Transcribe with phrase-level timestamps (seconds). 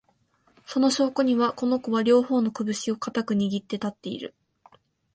[0.65, 4.33] その証拠には、この子は、両方のこぶしを固く握って立っている